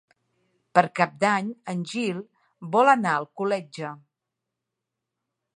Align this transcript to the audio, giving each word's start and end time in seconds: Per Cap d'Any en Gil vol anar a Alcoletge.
Per 0.77 0.83
Cap 0.99 1.13
d'Any 1.23 1.51
en 1.75 1.83
Gil 1.93 2.23
vol 2.77 2.91
anar 2.97 3.13
a 3.13 3.21
Alcoletge. 3.25 3.93